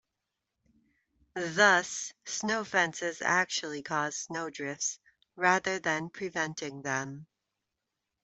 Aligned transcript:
Thus, 1.35 2.11
snow 2.25 2.63
fences 2.63 3.21
actually 3.21 3.83
cause 3.83 4.15
snow 4.17 4.49
drifts, 4.49 4.97
rather 5.35 5.77
than 5.77 6.09
preventing 6.09 6.81
them. 6.81 7.27